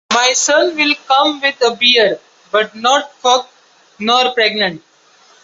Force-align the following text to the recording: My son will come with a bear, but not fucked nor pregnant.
My 0.11 0.33
son 0.33 0.75
will 0.75 0.95
come 1.07 1.39
with 1.41 1.61
a 1.61 1.75
bear, 1.75 2.19
but 2.49 2.73
not 2.73 3.13
fucked 3.17 3.53
nor 3.99 4.31
pregnant. 4.33 4.81